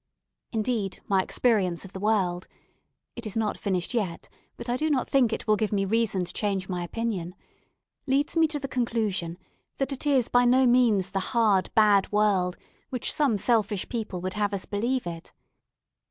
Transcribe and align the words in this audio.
Indeed, 0.51 0.99
my 1.07 1.21
experience 1.21 1.85
of 1.85 1.93
the 1.93 1.99
world 1.99 2.47
it 3.15 3.27
is 3.27 3.37
not 3.37 3.55
finished 3.55 3.93
yet, 3.93 4.29
but 4.57 4.67
I 4.67 4.75
do 4.75 4.89
not 4.89 5.07
think 5.07 5.31
it 5.31 5.45
will 5.45 5.55
give 5.55 5.71
me 5.71 5.85
reason 5.85 6.25
to 6.25 6.33
change 6.33 6.67
my 6.67 6.83
opinion 6.83 7.35
leads 8.07 8.35
me 8.35 8.47
to 8.47 8.57
the 8.57 8.67
conclusion 8.67 9.37
that 9.77 9.91
it 9.93 10.07
is 10.07 10.27
by 10.27 10.43
no 10.43 10.65
means 10.65 11.11
the 11.11 11.19
hard 11.37 11.69
bad 11.75 12.11
world 12.11 12.57
which 12.89 13.13
some 13.13 13.37
selfish 13.37 13.87
people 13.89 14.21
would 14.21 14.33
have 14.33 14.55
us 14.55 14.65
believe 14.65 15.05
it. 15.05 15.33